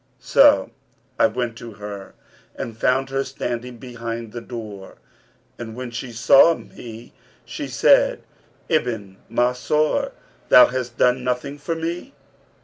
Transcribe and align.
So 0.17 0.71
I 1.19 1.27
went 1.27 1.55
to 1.59 1.73
her 1.73 2.15
and 2.55 2.75
found 2.75 3.11
her 3.11 3.23
standing 3.23 3.77
behind 3.77 4.31
the 4.31 4.41
door; 4.41 4.97
and 5.59 5.75
when 5.75 5.91
she 5.91 6.11
saw 6.11 6.55
me 6.55 7.13
she 7.45 7.67
said, 7.67 8.23
'O 8.67 8.73
Ibn 8.77 9.17
Mansur, 9.29 10.13
thou 10.49 10.65
hast 10.65 10.97
done 10.97 11.23
nothing 11.23 11.59
for 11.59 11.75
me?' 11.75 12.15